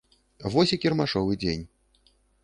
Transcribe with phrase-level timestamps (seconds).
[0.53, 1.63] Вось і кірмашовы дзень.